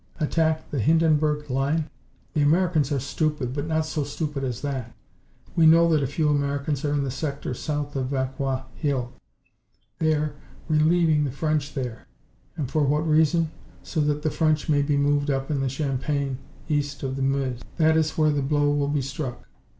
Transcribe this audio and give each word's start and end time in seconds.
"Attack 0.19 0.71
the 0.71 0.79
Hindenburg 0.79 1.47
Line? 1.51 1.87
The 2.33 2.41
Americans 2.41 2.91
are 2.91 2.99
stupid, 2.99 3.53
but 3.53 3.67
not 3.67 3.85
so 3.85 4.03
stupid 4.03 4.43
as 4.43 4.61
that. 4.63 4.95
We 5.55 5.67
know 5.67 5.87
that 5.89 6.01
a 6.01 6.07
few 6.07 6.27
Americans 6.27 6.83
are 6.83 6.91
in 6.91 7.03
the 7.03 7.11
sector 7.11 7.53
south 7.53 7.95
of 7.95 8.07
Vauquois 8.07 8.63
Hill. 8.73 9.13
They 9.99 10.15
are 10.15 10.33
relieving 10.67 11.23
the 11.23 11.29
French 11.31 11.75
there. 11.75 12.07
And 12.57 12.71
for 12.71 12.81
what 12.83 13.07
reason? 13.07 13.51
So 13.83 14.01
that 14.01 14.23
the 14.23 14.31
French 14.31 14.67
may 14.67 14.81
be 14.81 14.97
moved 14.97 15.29
up 15.29 15.51
in 15.51 15.59
the 15.61 15.69
Champagne, 15.69 16.39
east 16.67 17.03
of 17.03 17.15
the 17.15 17.21
Meuse. 17.21 17.61
That 17.77 17.95
is 17.95 18.17
where 18.17 18.31
the 18.31 18.41
blow 18.41 18.71
will 18.71 18.87
be 18.87 19.03
struck. 19.03 19.47